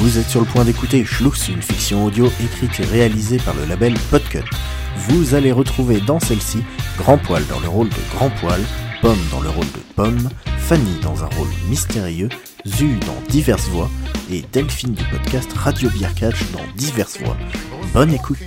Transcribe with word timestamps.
Vous 0.00 0.16
êtes 0.16 0.28
sur 0.28 0.38
le 0.38 0.46
point 0.46 0.64
d'écouter 0.64 1.04
Schluss, 1.04 1.48
une 1.48 1.60
fiction 1.60 2.04
audio 2.04 2.26
écrite 2.40 2.78
et 2.78 2.84
réalisée 2.84 3.38
par 3.38 3.56
le 3.56 3.64
label 3.64 3.94
Podcut. 4.12 4.44
Vous 5.08 5.34
allez 5.34 5.50
retrouver 5.50 6.00
dans 6.00 6.20
celle-ci 6.20 6.62
Grand 6.96 7.18
Poil 7.18 7.44
dans 7.48 7.58
le 7.58 7.68
rôle 7.68 7.88
de 7.88 7.96
Grand 8.14 8.30
Poil, 8.30 8.60
Pomme 9.02 9.18
dans 9.32 9.40
le 9.40 9.48
rôle 9.48 9.66
de 9.66 9.80
Pomme, 9.96 10.28
Fanny 10.56 11.00
dans 11.02 11.24
un 11.24 11.26
rôle 11.26 11.48
mystérieux, 11.68 12.28
Zu 12.64 12.94
dans 13.00 13.20
diverses 13.28 13.66
voix 13.70 13.90
et 14.30 14.42
Delphine 14.52 14.94
du 14.94 15.02
podcast 15.02 15.52
Radio 15.54 15.90
Beer 15.90 16.14
Catch 16.14 16.48
dans 16.52 16.62
diverses 16.76 17.18
voix. 17.18 17.36
Bonne 17.92 18.14
écoute 18.14 18.38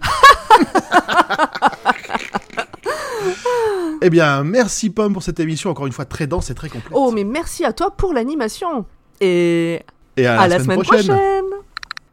Eh 4.00 4.08
bien, 4.08 4.44
merci 4.44 4.88
Pomme 4.88 5.12
pour 5.12 5.22
cette 5.22 5.40
émission, 5.40 5.68
encore 5.68 5.86
une 5.86 5.92
fois 5.92 6.06
très 6.06 6.26
dense 6.26 6.48
et 6.48 6.54
très 6.54 6.70
complète. 6.70 6.92
Oh, 6.94 7.12
mais 7.12 7.24
merci 7.24 7.66
à 7.66 7.74
toi 7.74 7.90
pour 7.90 8.14
l'animation. 8.14 8.86
Et 9.20 9.82
et 10.16 10.26
à, 10.26 10.40
à 10.40 10.48
la, 10.48 10.58
semaine, 10.60 10.82
prochaine. 10.82 11.18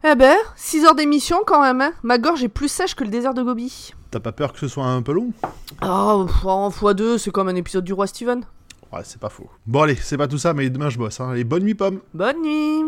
Eh 0.06 0.14
ben, 0.14 0.36
6 0.56 0.84
heures 0.84 0.94
d'émission 0.94 1.38
quand 1.46 1.62
même. 1.62 1.80
Hein. 1.80 1.92
Ma 2.02 2.18
gorge 2.18 2.44
est 2.44 2.48
plus 2.48 2.68
sèche 2.68 2.94
que 2.94 3.04
le 3.04 3.10
désert 3.10 3.32
de 3.32 3.42
Gobi. 3.42 3.94
T'as 4.10 4.20
pas 4.20 4.32
peur 4.32 4.52
que 4.52 4.58
ce 4.58 4.68
soit 4.68 4.84
un 4.84 5.00
peu 5.00 5.12
long? 5.12 5.30
Oh, 5.82 6.26
en 6.44 6.68
x2, 6.68 7.18
c'est 7.18 7.30
comme 7.30 7.48
un 7.48 7.54
épisode 7.54 7.84
du 7.84 7.94
roi 7.94 8.06
Steven. 8.06 8.44
Ouais, 8.92 9.00
c'est 9.02 9.18
pas 9.18 9.30
faux. 9.30 9.48
Bon, 9.66 9.82
allez, 9.82 9.96
c'est 9.96 10.18
pas 10.18 10.28
tout 10.28 10.38
ça, 10.38 10.52
mais 10.52 10.68
demain 10.68 10.90
je 10.90 10.98
bosse. 10.98 11.20
Hein. 11.20 11.30
Allez, 11.30 11.44
bonne 11.44 11.64
nuit, 11.64 11.74
Pomme. 11.74 12.00
Bonne 12.12 12.42
nuit. 12.42 12.82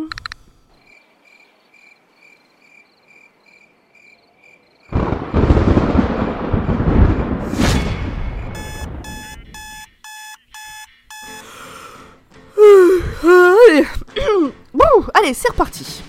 Allez, 15.16 15.34
c'est 15.34 15.50
reparti. 15.50 16.02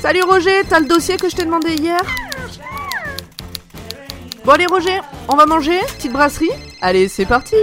Salut 0.00 0.22
Roger, 0.22 0.62
t'as 0.68 0.80
le 0.80 0.86
dossier 0.86 1.16
que 1.16 1.28
je 1.28 1.34
t'ai 1.34 1.44
demandé 1.44 1.74
hier 1.74 2.00
Bon 4.44 4.52
allez 4.52 4.66
Roger, 4.66 5.00
on 5.26 5.34
va 5.34 5.46
manger 5.46 5.80
Petite 5.96 6.12
brasserie 6.12 6.50
Allez, 6.80 7.08
c'est 7.08 7.26
parti 7.26 7.56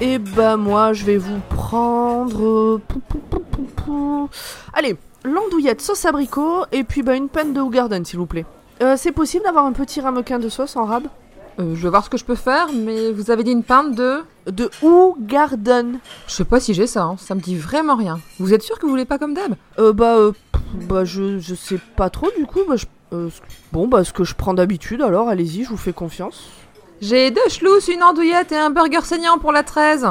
Et 0.00 0.18
bah 0.18 0.56
moi, 0.56 0.94
je 0.94 1.04
vais 1.04 1.18
vous 1.18 1.40
prendre... 1.50 2.80
Allez, 4.72 4.96
l'andouillette 5.24 5.82
sauce 5.82 6.04
abricot 6.06 6.64
et 6.72 6.84
puis 6.84 7.02
bah 7.02 7.14
une 7.14 7.28
panne 7.28 7.52
de 7.52 7.60
Hougarden 7.60 8.04
s'il 8.04 8.18
vous 8.18 8.26
plaît. 8.26 8.46
Euh, 8.82 8.94
c'est 8.96 9.12
possible 9.12 9.44
d'avoir 9.44 9.66
un 9.66 9.72
petit 9.72 10.00
ramequin 10.00 10.38
de 10.38 10.48
sauce 10.48 10.76
en 10.76 10.84
rab? 10.84 11.04
Euh, 11.58 11.74
je 11.74 11.82
vais 11.82 11.88
voir 11.88 12.04
ce 12.04 12.10
que 12.10 12.16
je 12.18 12.24
peux 12.24 12.34
faire, 12.34 12.68
mais 12.74 13.10
vous 13.12 13.30
avez 13.30 13.42
dit 13.44 13.52
une 13.52 13.62
pinte 13.64 13.94
de... 13.94 14.22
De 14.46 14.70
Hougarden. 14.82 15.98
Je 16.28 16.32
sais 16.34 16.44
pas 16.44 16.60
si 16.60 16.72
j'ai 16.74 16.86
ça, 16.86 17.02
hein. 17.02 17.16
ça 17.18 17.34
me 17.34 17.40
dit 17.40 17.56
vraiment 17.56 17.96
rien. 17.96 18.20
Vous 18.38 18.54
êtes 18.54 18.62
sûr 18.62 18.78
que 18.78 18.82
vous 18.86 18.90
voulez 18.90 19.04
pas 19.04 19.18
comme 19.18 19.34
d'hab? 19.34 19.54
Euh, 19.78 19.92
bah, 19.92 20.16
euh, 20.16 20.30
pff, 20.52 20.62
bah, 20.86 21.04
je, 21.04 21.38
je 21.40 21.54
sais 21.54 21.80
pas 21.96 22.10
trop 22.10 22.28
du 22.38 22.46
coup. 22.46 22.60
Bah, 22.68 22.76
je- 22.76 22.86
euh, 23.12 23.28
ce- 23.30 23.40
bon, 23.72 23.88
bah, 23.88 24.04
ce 24.04 24.12
que 24.12 24.22
je 24.22 24.34
prends 24.36 24.54
d'habitude, 24.54 25.02
alors 25.02 25.28
allez-y, 25.28 25.64
je 25.64 25.70
vous 25.70 25.76
fais 25.76 25.92
confiance. 25.92 26.44
J'ai 27.00 27.30
deux 27.32 27.48
schlouss, 27.48 27.88
une 27.88 28.02
andouillette 28.04 28.52
et 28.52 28.56
un 28.56 28.70
burger 28.70 29.00
saignant 29.02 29.38
pour 29.38 29.50
la 29.52 29.62
13. 29.64 30.06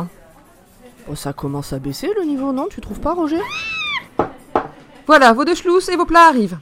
Oh, 1.10 1.16
ça 1.16 1.32
commence 1.34 1.72
à 1.72 1.80
baisser 1.80 2.10
le 2.20 2.26
niveau, 2.26 2.52
non? 2.52 2.68
Tu 2.70 2.82
trouves 2.82 3.00
pas, 3.00 3.14
Roger? 3.14 3.40
Voilà, 5.08 5.34
vos 5.34 5.46
deux 5.46 5.56
schlouss 5.56 5.88
et 5.90 5.96
vos 5.96 6.06
plats 6.06 6.28
arrivent. 6.28 6.58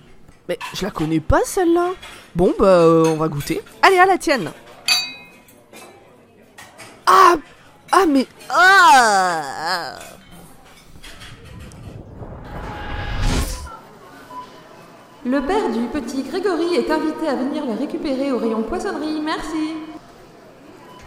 Mais 0.49 0.59
je 0.73 0.83
la 0.85 0.91
connais 0.91 1.21
pas 1.21 1.39
celle-là. 1.45 1.89
Bon, 2.35 2.53
bah, 2.59 2.65
euh, 2.65 3.05
on 3.07 3.15
va 3.15 3.29
goûter. 3.29 3.61
Allez, 3.81 3.97
à 3.97 4.05
la 4.05 4.17
tienne. 4.17 4.51
Ah 7.15 7.35
Ah, 7.91 8.05
mais. 8.07 8.25
Ah 8.49 9.99
Le 15.25 15.39
père 15.41 15.69
du 15.69 15.79
petit 15.87 16.23
Grégory 16.23 16.75
est 16.75 16.89
invité 16.91 17.27
à 17.29 17.35
venir 17.35 17.65
le 17.65 17.73
récupérer 17.73 18.31
au 18.31 18.39
rayon 18.39 18.63
poissonnerie, 18.63 19.21
merci. 19.23 19.75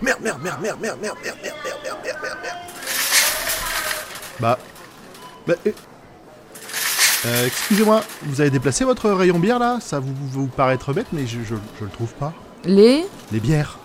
Merde, 0.00 0.20
merde, 0.22 0.38
merde, 0.42 0.60
merde, 0.62 0.78
merde, 0.80 0.98
merde, 1.02 1.18
merde, 1.22 1.36
merde, 1.42 1.58
merde, 1.62 1.76
merde, 1.84 1.98
merde, 2.04 2.18
merde, 2.22 2.38
merde. 2.42 2.56
Bah. 4.40 4.58
Bah. 5.46 5.54
euh, 5.66 5.72
euh, 7.26 7.46
Excusez-moi, 7.46 8.02
vous 8.22 8.40
avez 8.40 8.50
déplacé 8.50 8.84
votre 8.84 9.10
rayon 9.10 9.38
bière 9.38 9.58
là 9.58 9.78
Ça 9.80 9.98
vous, 10.00 10.14
vous 10.14 10.46
paraît 10.46 10.74
être 10.74 10.92
bête, 10.94 11.08
mais 11.12 11.26
je, 11.26 11.40
je, 11.42 11.54
je 11.78 11.84
le 11.84 11.90
trouve 11.90 12.12
pas. 12.14 12.32
Les 12.64 13.06
Les 13.32 13.40
bières 13.40 13.78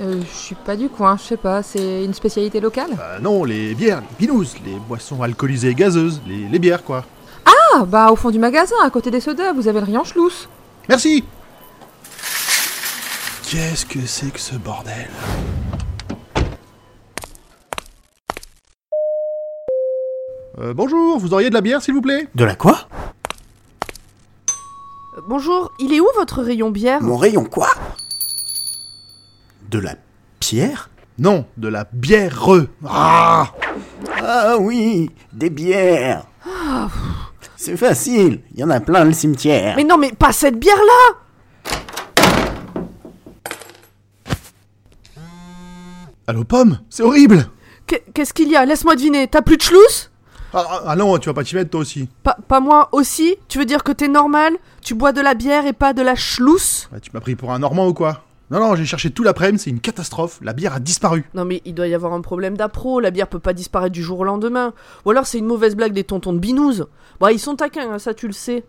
euh, 0.00 0.20
Je 0.20 0.36
suis 0.36 0.54
pas 0.54 0.76
du 0.76 0.88
coin, 0.88 1.16
je 1.16 1.22
sais 1.22 1.36
pas, 1.36 1.62
c'est 1.62 2.04
une 2.04 2.14
spécialité 2.14 2.60
locale? 2.60 2.90
Bah 2.96 3.18
non, 3.20 3.44
les 3.44 3.74
bières, 3.74 4.00
les 4.00 4.26
binous, 4.26 4.44
les 4.64 4.76
boissons 4.88 5.22
alcoolisées 5.22 5.70
et 5.70 5.74
gazeuses, 5.74 6.20
les, 6.26 6.48
les 6.48 6.58
bières 6.58 6.84
quoi. 6.84 7.04
Ah, 7.44 7.84
bah 7.84 8.10
au 8.10 8.16
fond 8.16 8.30
du 8.30 8.38
magasin, 8.38 8.76
à 8.84 8.90
côté 8.90 9.10
des 9.10 9.20
sodas, 9.20 9.52
vous 9.52 9.68
avez 9.68 9.80
le 9.80 9.86
rayon 9.86 10.04
schlouss. 10.04 10.48
Merci. 10.88 11.24
Qu'est-ce 13.48 13.86
que 13.86 14.04
c'est 14.06 14.32
que 14.32 14.40
ce 14.40 14.56
bordel? 14.56 15.08
Euh, 20.58 20.72
bonjour, 20.74 21.18
vous 21.18 21.32
auriez 21.34 21.50
de 21.50 21.54
la 21.54 21.60
bière 21.60 21.82
s'il 21.82 21.94
vous 21.94 22.00
plaît? 22.00 22.28
De 22.34 22.44
la 22.44 22.54
quoi? 22.54 22.88
Euh, 25.16 25.20
Bonjour, 25.28 25.70
il 25.78 25.92
est 25.92 26.00
où 26.00 26.06
votre 26.16 26.42
rayon 26.42 26.70
bière? 26.70 27.02
Mon 27.02 27.16
rayon 27.16 27.44
quoi? 27.44 27.68
De 29.76 29.80
la 29.82 29.94
pierre 30.40 30.88
Non, 31.18 31.44
de 31.58 31.68
la 31.68 31.86
bière 31.92 32.48
Ah. 32.86 33.52
Ah 34.22 34.56
oui, 34.58 35.10
des 35.34 35.50
bières. 35.50 36.24
C'est 37.56 37.76
facile, 37.76 38.40
il 38.54 38.60
y 38.60 38.64
en 38.64 38.70
a 38.70 38.80
plein 38.80 39.04
le 39.04 39.12
cimetière. 39.12 39.76
Mais 39.76 39.84
non, 39.84 39.98
mais 39.98 40.12
pas 40.12 40.32
cette 40.32 40.58
bière-là. 40.58 41.18
Allô 46.26 46.44
pomme 46.44 46.80
C'est 46.88 47.02
horrible. 47.02 47.46
Qu'est- 47.86 48.04
Qu'est-ce 48.14 48.32
qu'il 48.32 48.48
y 48.48 48.56
a? 48.56 48.64
Laisse-moi 48.64 48.96
deviner, 48.96 49.28
t'as 49.28 49.42
plus 49.42 49.58
de 49.58 49.62
schlouss 49.62 50.10
ah, 50.54 50.64
ah, 50.70 50.82
ah 50.86 50.96
non, 50.96 51.18
tu 51.18 51.28
vas 51.28 51.34
pas 51.34 51.44
t'y 51.44 51.54
mettre 51.54 51.68
toi 51.70 51.80
aussi. 51.80 52.08
pas, 52.22 52.38
pas 52.48 52.60
moi 52.60 52.88
aussi? 52.92 53.36
Tu 53.48 53.58
veux 53.58 53.66
dire 53.66 53.84
que 53.84 53.92
t'es 53.92 54.08
normal? 54.08 54.54
Tu 54.80 54.94
bois 54.94 55.12
de 55.12 55.20
la 55.20 55.34
bière 55.34 55.66
et 55.66 55.74
pas 55.74 55.92
de 55.92 56.00
la 56.00 56.14
schlouss 56.14 56.88
Ah, 56.94 57.00
tu 57.00 57.10
m'as 57.12 57.20
pris 57.20 57.36
pour 57.36 57.52
un 57.52 57.58
Normand 57.58 57.88
ou 57.88 57.92
quoi? 57.92 58.22
Non, 58.50 58.60
non, 58.60 58.76
j'ai 58.76 58.84
cherché 58.84 59.10
tout 59.10 59.24
l'après-midi, 59.24 59.64
c'est 59.64 59.70
une 59.70 59.80
catastrophe, 59.80 60.38
la 60.40 60.52
bière 60.52 60.74
a 60.74 60.80
disparu. 60.80 61.24
Non 61.34 61.44
mais 61.44 61.62
il 61.64 61.74
doit 61.74 61.88
y 61.88 61.94
avoir 61.94 62.12
un 62.12 62.20
problème 62.20 62.56
d'appro, 62.56 63.00
la 63.00 63.10
bière 63.10 63.28
peut 63.28 63.40
pas 63.40 63.52
disparaître 63.52 63.92
du 63.92 64.04
jour 64.04 64.20
au 64.20 64.24
lendemain. 64.24 64.72
Ou 65.04 65.10
alors 65.10 65.26
c'est 65.26 65.38
une 65.38 65.46
mauvaise 65.46 65.74
blague 65.74 65.92
des 65.92 66.04
tontons 66.04 66.32
de 66.32 66.38
binouze. 66.38 66.86
Bon, 67.18 67.28
ils 67.28 67.40
sont 67.40 67.56
taquins, 67.56 67.90
hein, 67.90 67.98
ça 67.98 68.14
tu 68.14 68.28
le 68.28 68.32
sais. 68.32 68.64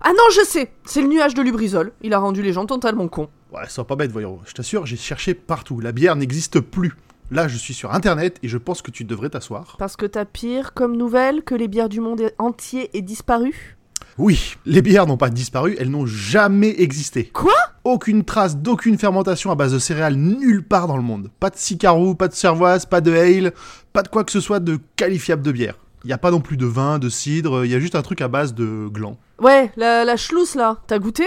Ah 0.00 0.10
non, 0.10 0.24
je 0.32 0.44
sais 0.46 0.72
C'est 0.84 1.02
le 1.02 1.08
nuage 1.08 1.34
de 1.34 1.42
Lubrizol. 1.42 1.92
Il 2.02 2.14
a 2.14 2.18
rendu 2.18 2.40
les 2.40 2.52
gens 2.52 2.66
totalement 2.66 3.08
cons. 3.08 3.28
Ouais, 3.52 3.68
sois 3.68 3.86
pas 3.86 3.96
bête, 3.96 4.12
voyons. 4.12 4.38
Je 4.46 4.54
t'assure, 4.54 4.86
j'ai 4.86 4.96
cherché 4.96 5.34
partout, 5.34 5.80
la 5.80 5.92
bière 5.92 6.14
n'existe 6.14 6.60
plus. 6.60 6.92
Là, 7.32 7.48
je 7.48 7.56
suis 7.56 7.74
sur 7.74 7.92
internet 7.92 8.38
et 8.42 8.48
je 8.48 8.58
pense 8.58 8.80
que 8.80 8.90
tu 8.90 9.04
devrais 9.04 9.30
t'asseoir. 9.30 9.76
Parce 9.78 9.96
que 9.96 10.06
t'as 10.06 10.24
pire 10.24 10.72
comme 10.72 10.96
nouvelle 10.96 11.42
que 11.42 11.54
les 11.54 11.68
bières 11.68 11.88
du 11.88 12.00
monde 12.00 12.22
entier 12.38 12.96
aient 12.96 13.02
disparu? 13.02 13.76
Oui, 14.18 14.56
les 14.66 14.82
bières 14.82 15.06
n'ont 15.06 15.16
pas 15.16 15.30
disparu, 15.30 15.76
elles 15.78 15.90
n'ont 15.90 16.06
jamais 16.06 16.80
existé. 16.80 17.26
Quoi? 17.32 17.52
Aucune 17.92 18.24
trace 18.24 18.56
d'aucune 18.56 18.96
fermentation 18.98 19.50
à 19.50 19.56
base 19.56 19.72
de 19.72 19.80
céréales 19.80 20.14
nulle 20.14 20.62
part 20.62 20.86
dans 20.86 20.96
le 20.96 21.02
monde. 21.02 21.28
Pas 21.40 21.50
de 21.50 21.56
sicarou, 21.56 22.14
pas 22.14 22.28
de 22.28 22.34
cervoise, 22.34 22.86
pas 22.86 23.00
de 23.00 23.12
ale, 23.12 23.52
pas 23.92 24.02
de 24.02 24.08
quoi 24.08 24.22
que 24.22 24.30
ce 24.30 24.38
soit 24.38 24.60
de 24.60 24.78
qualifiable 24.94 25.42
de 25.42 25.50
bière. 25.50 25.74
Il 26.04 26.06
n'y 26.06 26.12
a 26.12 26.18
pas 26.18 26.30
non 26.30 26.40
plus 26.40 26.56
de 26.56 26.66
vin, 26.66 27.00
de 27.00 27.08
cidre, 27.08 27.64
il 27.64 27.70
y 27.72 27.74
a 27.74 27.80
juste 27.80 27.96
un 27.96 28.02
truc 28.02 28.20
à 28.20 28.28
base 28.28 28.54
de 28.54 28.86
gland. 28.86 29.16
Ouais, 29.40 29.72
la, 29.76 30.04
la 30.04 30.14
là, 30.54 30.76
t'as 30.86 31.00
goûté? 31.00 31.24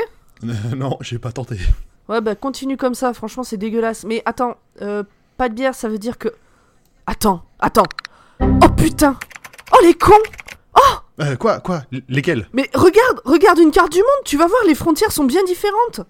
Non, 0.74 0.98
j'ai 1.02 1.20
pas 1.20 1.34
tenté. 1.34 1.58
Ouais, 2.08 2.22
bah 2.22 2.34
continue 2.36 2.78
comme 2.78 2.96
ça, 2.96 3.14
franchement 3.14 3.44
c'est 3.44 3.58
dégueulasse. 3.58 4.06
Mais 4.06 4.22
attends, 4.26 4.56
euh, 4.82 5.04
pas 5.36 5.50
de 5.50 5.56
bière, 5.56 5.76
ça 5.76 5.90
veut 5.90 6.00
dire 6.00 6.18
que... 6.18 6.30
Attends, 7.08 7.44
attends. 7.60 7.88
Oh 8.40 8.70
putain 8.78 9.18
Oh 9.74 9.80
les 9.84 9.96
cons 9.96 10.14
Euh, 11.20 11.36
quoi, 11.36 11.60
quoi? 11.60 11.84
L- 11.92 12.04
Lesquels? 12.08 12.48
Mais 12.54 12.70
regarde, 12.74 13.20
regarde 13.26 13.60
une 13.60 13.72
carte 13.72 13.92
du 13.92 14.00
monde, 14.00 14.24
tu 14.24 14.38
vas 14.38 14.48
voir, 14.48 14.62
les 14.66 14.76
frontières 14.76 15.12
sont 15.12 15.26
bien 15.26 15.44
différentes. 15.44 16.02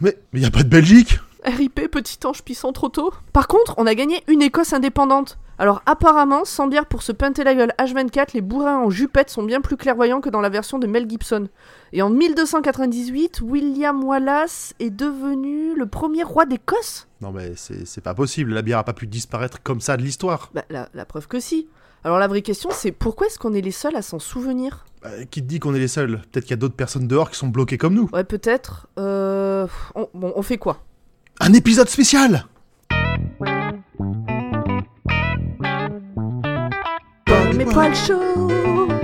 Mais 0.00 0.16
il 0.32 0.40
y 0.40 0.46
a 0.46 0.50
pas 0.50 0.62
de 0.62 0.68
Belgique 0.68 1.18
RIP, 1.44 1.90
petit 1.90 2.18
ange 2.24 2.42
pissant 2.42 2.72
trop 2.72 2.88
tôt. 2.88 3.12
Par 3.32 3.48
contre, 3.48 3.74
on 3.76 3.86
a 3.86 3.94
gagné 3.96 4.22
une 4.28 4.42
Écosse 4.42 4.72
indépendante. 4.72 5.38
Alors 5.58 5.82
apparemment, 5.86 6.44
sans 6.44 6.66
bière 6.66 6.86
pour 6.86 7.02
se 7.02 7.12
pinter 7.12 7.44
la 7.44 7.54
gueule 7.54 7.72
H24, 7.78 8.28
les 8.34 8.40
bourrins 8.40 8.78
en 8.78 8.90
jupette 8.90 9.28
sont 9.28 9.42
bien 9.42 9.60
plus 9.60 9.76
clairvoyants 9.76 10.20
que 10.20 10.30
dans 10.30 10.40
la 10.40 10.48
version 10.48 10.78
de 10.78 10.86
Mel 10.86 11.08
Gibson. 11.08 11.48
Et 11.92 12.00
en 12.00 12.10
1298, 12.10 13.40
William 13.42 14.02
Wallace 14.04 14.74
est 14.78 14.90
devenu 14.90 15.74
le 15.74 15.86
premier 15.86 16.22
roi 16.22 16.46
d'Écosse? 16.46 17.08
Non 17.20 17.32
mais 17.32 17.52
c'est 17.56 17.86
c'est 17.86 18.00
pas 18.00 18.14
possible, 18.14 18.54
la 18.54 18.62
bière 18.62 18.78
a 18.78 18.84
pas 18.84 18.92
pu 18.92 19.06
disparaître 19.06 19.62
comme 19.62 19.80
ça 19.80 19.96
de 19.96 20.02
l'histoire. 20.02 20.50
Bah 20.54 20.64
la, 20.70 20.88
la 20.94 21.04
preuve 21.04 21.28
que 21.28 21.38
si. 21.40 21.68
Alors 22.04 22.18
la 22.18 22.26
vraie 22.26 22.42
question, 22.42 22.70
c'est 22.72 22.90
pourquoi 22.90 23.28
est-ce 23.28 23.38
qu'on 23.38 23.54
est 23.54 23.60
les 23.60 23.70
seuls 23.70 23.94
à 23.94 24.02
s'en 24.02 24.18
souvenir? 24.18 24.84
Bah, 25.02 25.10
qui 25.30 25.40
te 25.40 25.46
dit 25.46 25.60
qu'on 25.60 25.72
est 25.72 25.78
les 25.78 25.86
seuls? 25.86 26.20
Peut-être 26.32 26.44
qu'il 26.44 26.50
y 26.50 26.54
a 26.54 26.56
d'autres 26.56 26.74
personnes 26.74 27.06
dehors 27.06 27.30
qui 27.30 27.38
sont 27.38 27.46
bloquées 27.46 27.78
comme 27.78 27.94
nous. 27.94 28.08
Ouais, 28.12 28.24
peut-être. 28.24 28.88
Euh... 28.98 29.68
Bon, 30.12 30.32
on 30.34 30.42
fait 30.42 30.58
quoi? 30.58 30.82
Un 31.38 31.52
épisode 31.52 31.88
spécial 31.88 32.44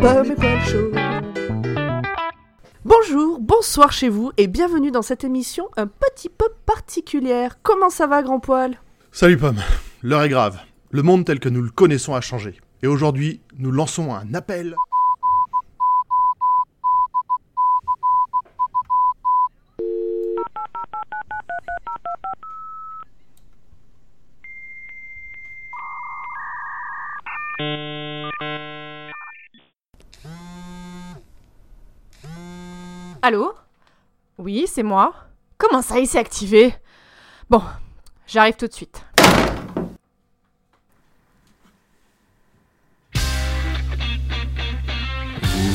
Pomme 0.01 0.35
Bonjour, 2.85 3.39
bonsoir 3.39 3.93
chez 3.93 4.09
vous 4.09 4.33
et 4.37 4.49
bienvenue 4.49 4.91
dans 4.91 5.03
cette 5.03 5.23
émission 5.23 5.69
un 5.77 5.87
petit 5.87 6.29
peu 6.29 6.47
particulière. 6.67 7.59
Comment 7.63 7.91
ça 7.91 8.09
va, 8.09 8.23
grand 8.23 8.41
poil? 8.41 8.81
Salut 9.13 9.37
Pomme, 9.37 9.61
l'heure 10.03 10.23
est 10.23 10.29
grave. 10.29 10.59
Le 10.91 11.03
monde 11.03 11.25
tel 11.25 11.39
que 11.39 11.49
nous 11.49 11.63
le 11.63 11.71
connaissons 11.71 12.17
a 12.17 12.21
changé. 12.21 12.59
Et 12.81 12.87
aujourd'hui, 12.87 13.41
nous 13.57 13.73
lançons 13.73 14.15
un 14.15 14.35
appel. 14.35 14.77
Allô? 33.23 33.53
Oui, 34.39 34.67
c'est 34.69 34.85
moi. 34.85 35.13
Comment 35.59 35.83
ça, 35.83 35.99
il 35.99 36.07
s'est 36.07 36.19
activé? 36.19 36.73
Bon, 37.51 37.61
j'arrive 38.29 38.55
tout 38.55 38.69
de 38.69 38.73
suite. 38.73 39.05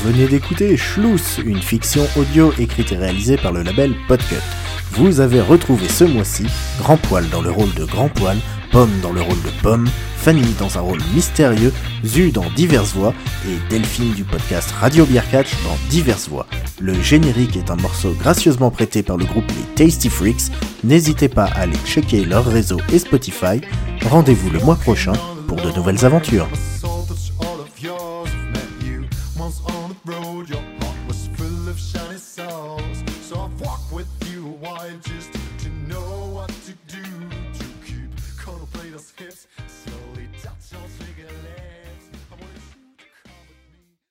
Venez 0.03 0.27
d'écouter 0.27 0.75
Schluss, 0.75 1.39
une 1.45 1.61
fiction 1.61 2.05
audio 2.17 2.51
écrite 2.59 2.91
et 2.91 2.97
réalisée 2.97 3.37
par 3.37 3.53
le 3.53 3.63
label 3.63 3.95
Podcut. 4.09 4.35
Vous 4.91 5.21
avez 5.21 5.39
retrouvé 5.39 5.87
ce 5.87 6.03
mois-ci 6.03 6.45
Grand 6.79 6.97
Poil 6.97 7.29
dans 7.29 7.41
le 7.41 7.49
rôle 7.49 7.73
de 7.73 7.85
Grand 7.85 8.09
Poil, 8.09 8.37
Pomme 8.71 8.91
dans 9.01 9.13
le 9.13 9.21
rôle 9.21 9.41
de 9.41 9.61
Pomme, 9.61 9.87
Fanny 10.17 10.43
dans 10.59 10.77
un 10.77 10.81
rôle 10.81 10.99
mystérieux, 11.13 11.71
Zu 12.03 12.31
dans 12.31 12.49
diverses 12.55 12.93
voix 12.93 13.13
et 13.47 13.57
Delphine 13.69 14.11
du 14.11 14.25
podcast 14.25 14.71
Radio 14.71 15.05
Beer 15.05 15.23
Catch 15.31 15.51
dans 15.63 15.77
diverses 15.89 16.27
voix. 16.27 16.47
Le 16.81 16.93
générique 17.01 17.55
est 17.55 17.71
un 17.71 17.77
morceau 17.77 18.11
gracieusement 18.19 18.71
prêté 18.71 19.03
par 19.03 19.15
le 19.15 19.23
groupe 19.23 19.47
Les 19.47 19.85
Tasty 19.85 20.09
Freaks. 20.09 20.51
N'hésitez 20.83 21.29
pas 21.29 21.45
à 21.45 21.61
aller 21.61 21.77
checker 21.85 22.25
leur 22.25 22.45
réseau 22.45 22.79
et 22.91 22.99
Spotify. 22.99 23.61
Rendez-vous 24.09 24.49
le 24.49 24.59
mois 24.59 24.75
prochain 24.75 25.13
pour 25.47 25.61
de 25.61 25.71
nouvelles 25.71 26.03
aventures. 26.03 26.49
So 32.17 32.77
I've 33.35 33.61
walked 33.61 33.91
with 33.91 34.07
you, 34.31 34.59
I 34.63 34.91
just 35.01 35.32